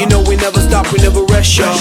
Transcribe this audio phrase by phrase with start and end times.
[0.00, 1.74] You know we never stop, we never rest, y'all.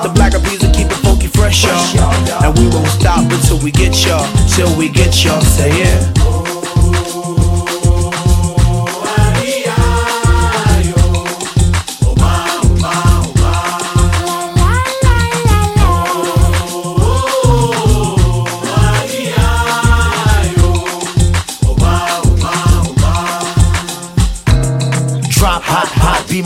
[0.00, 2.14] The black bees will keep it funky fresh, y'all.
[2.44, 5.40] And we won't stop until we get y'all, till we get y'all.
[5.40, 7.35] Say yeah.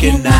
[0.00, 0.39] que nada.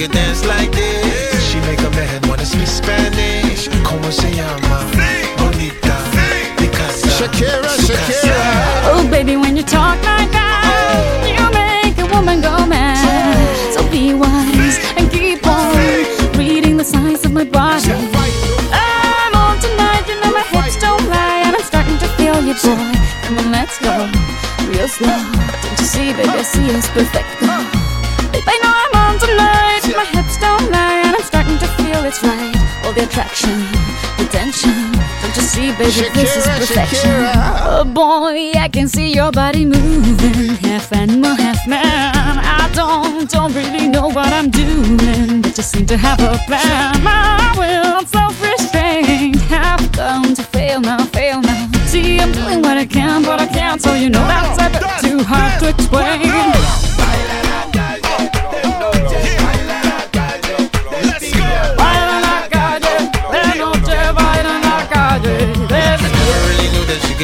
[0.00, 1.50] can dance like this.
[1.50, 3.68] She make a man wanna speak Spanish.
[3.84, 4.78] Como se llama?
[5.36, 5.92] Bonita.
[5.92, 8.40] Uh, because Shakira, Shakira.
[8.88, 10.56] Oh, baby, when you talk like that,
[11.28, 12.96] you make a woman go mad.
[13.74, 15.76] So be wise and keep on
[16.38, 17.92] reading the signs of my body.
[18.72, 22.54] I'm on tonight, you know my hips don't lie, and I'm starting to feel you,
[22.64, 22.88] boy.
[23.24, 24.08] Come on, let's go
[24.64, 25.20] real slow.
[25.60, 27.28] Don't you see, baby, I see perfect.
[28.32, 28.99] Babe, I know I'm
[30.40, 32.56] don't lie, and I'm starting to feel it's right.
[32.84, 33.56] All the attraction,
[34.18, 34.92] the tension.
[35.22, 37.10] Don't you see, baby, Shakira, this is perfection.
[37.10, 37.32] Shakira.
[37.62, 42.38] Oh boy, I can see your body moving, half animal, half man.
[42.38, 47.02] I don't, don't really know what I'm doing, but just seem to have a plan.
[47.02, 51.68] My will, self-restrained have come to fail now, fail now.
[51.86, 55.10] See, I'm doing what I can, but I can't, so you know that's a bit
[55.10, 56.89] too hard to explain.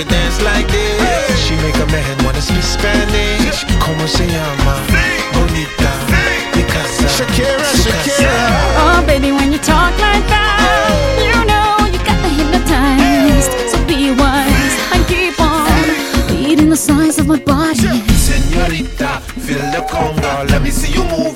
[0.05, 1.39] dance like this.
[1.45, 3.65] She make a man wanna speak Spanish.
[3.81, 4.83] Como se llama?
[5.33, 5.91] Bonita.
[6.53, 7.09] Picasa.
[7.09, 8.33] Shakira, Shakira.
[8.79, 10.61] Oh, baby, when you talk like that,
[11.19, 13.53] you know you got the hypnotized.
[13.71, 15.73] So be wise and keep on
[16.29, 18.03] beating the size of my body.
[18.17, 20.49] Senorita, feel the conga.
[20.51, 21.36] Let me see you move.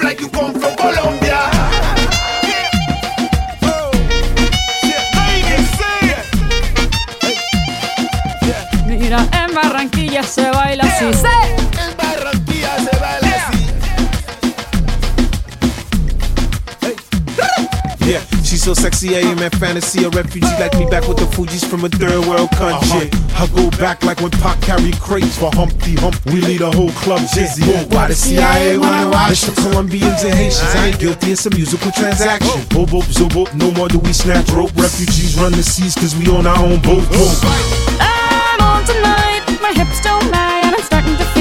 [9.51, 11.07] En Barranquilla se baila así.
[11.07, 13.59] En Barranquilla se baila así.
[18.07, 20.05] Yeah, she's so sexy, I am a fantasy.
[20.05, 23.11] A refugee like me back with the Fugees from a third world country.
[23.11, 23.45] Uh-huh.
[23.45, 26.15] I go back like when Pac carry crates for Humpty Hump.
[26.27, 27.65] We lead a whole club dizzy.
[27.91, 30.63] Why the CIA wanna watch the Colombians and Haitians?
[30.77, 32.53] I ain't guilty, it's a musical transaction.
[32.55, 32.87] Oh.
[32.87, 34.71] Bobo, zobo, no more do we snatch rope.
[34.77, 37.03] Refugees run the seas cause we on our own boat.
[37.99, 39.30] I'm on tonight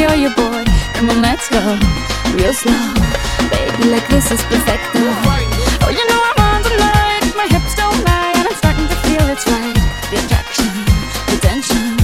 [0.09, 0.65] know you're.
[0.93, 1.59] Come on, let's go,
[2.35, 2.93] real slow.
[3.51, 4.83] Baby, like this is perfect.
[5.81, 7.25] Oh, you know I'm on tonight.
[7.35, 9.77] My hips don't lie, and I'm starting to feel it's right.
[10.09, 10.71] The attraction,
[11.29, 11.97] the tension.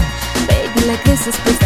[0.47, 1.64] Baby, like this is perfect.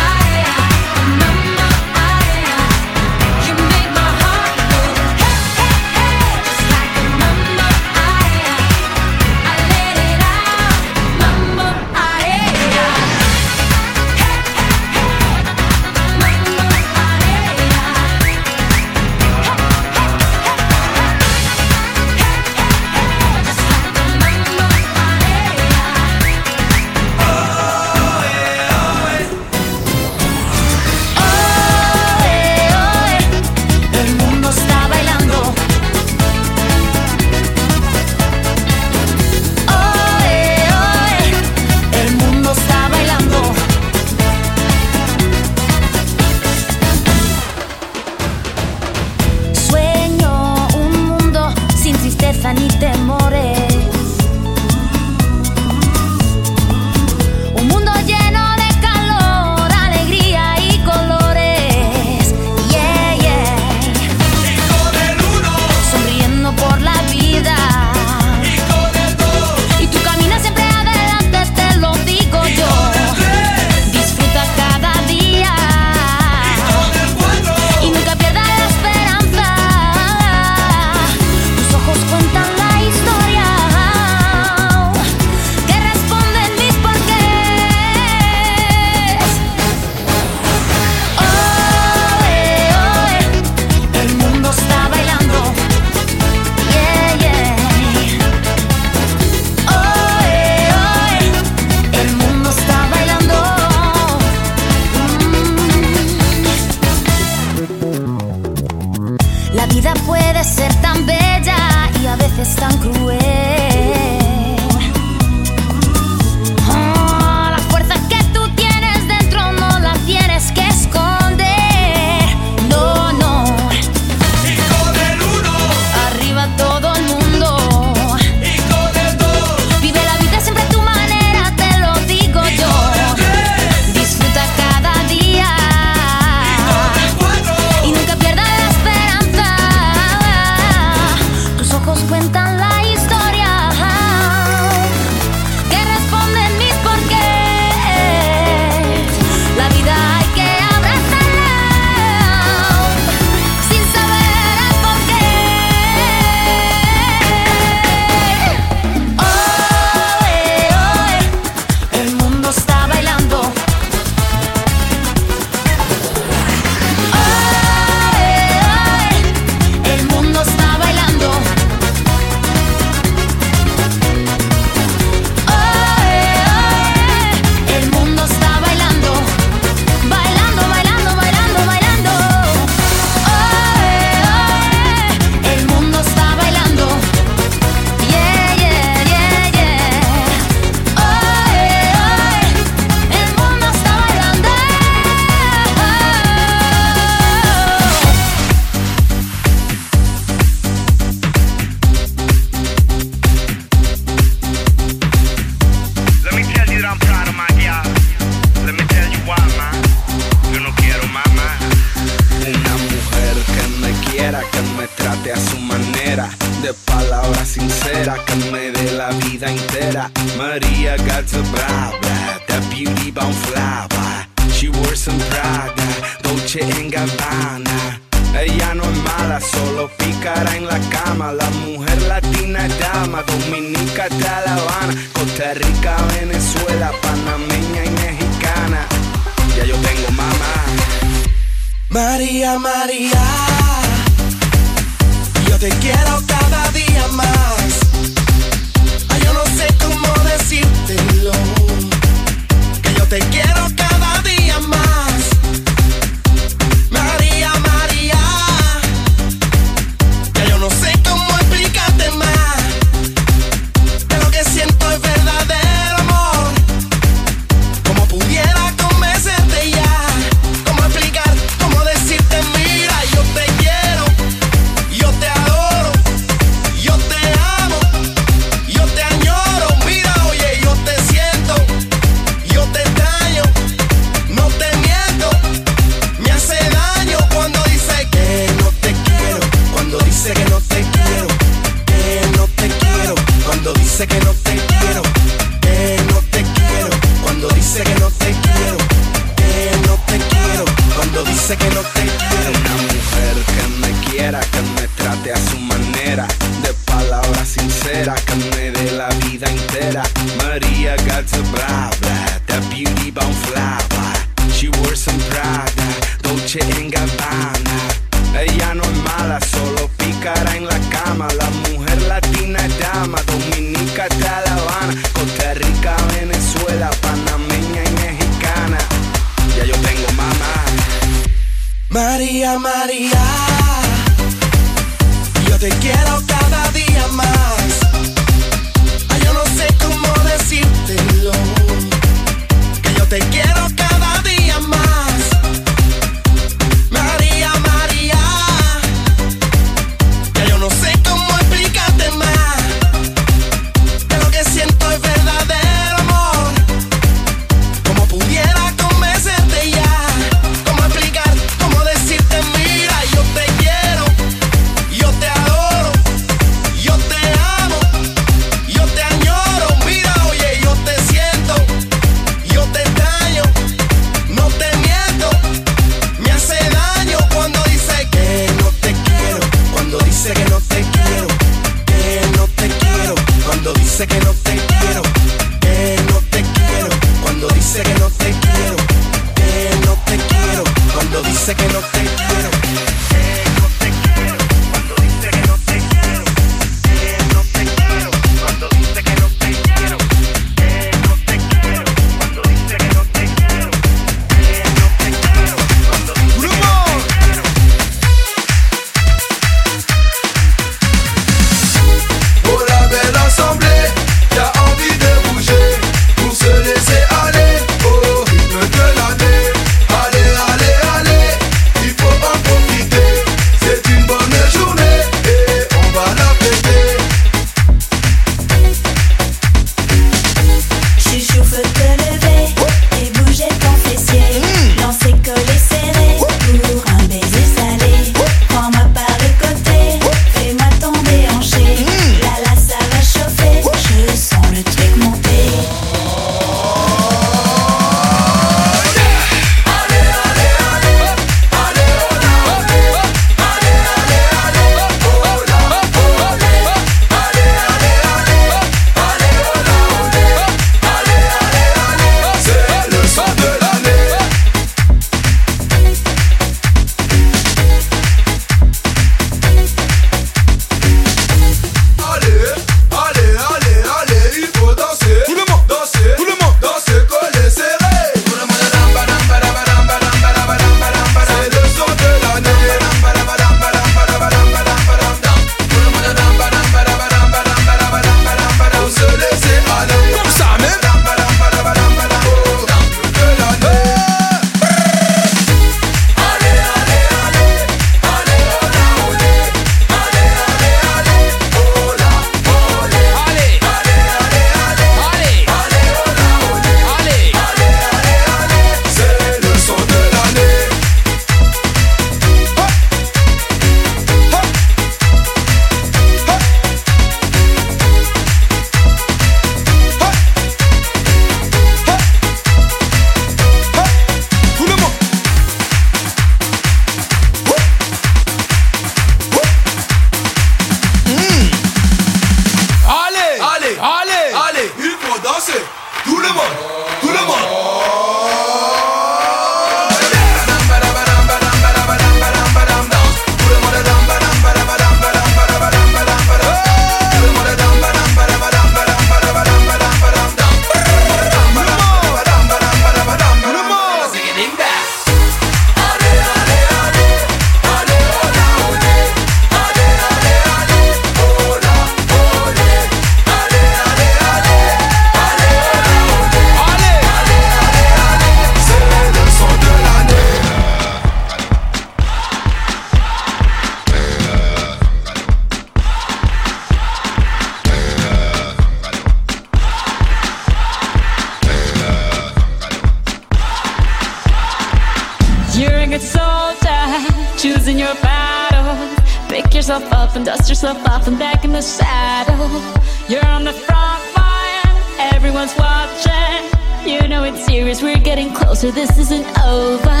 [598.64, 600.00] so this isn't over.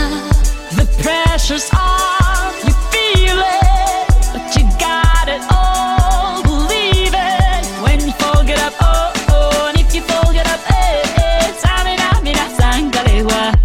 [0.78, 6.42] The pressure's off, you feel it, but you got it all.
[6.42, 10.62] Believe it when you fold it up, oh oh, and if you fold it up,
[10.70, 11.54] eh eh.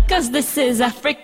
[0.10, 1.19] Cause this is Africa.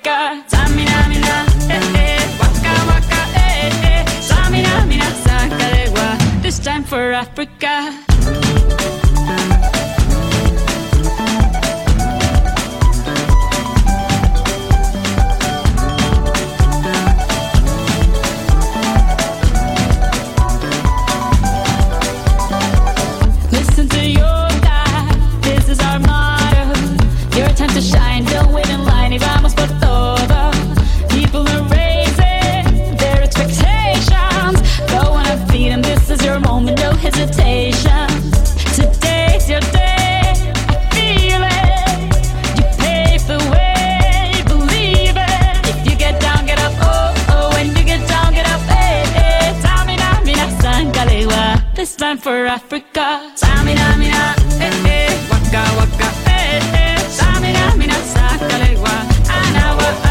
[51.95, 53.31] this time for Africa.
[53.35, 56.97] Samina, mina, eh, eh, waka, waka, eh, eh.
[57.09, 58.95] Samina, mina, sakalewa,
[59.29, 60.04] anawa.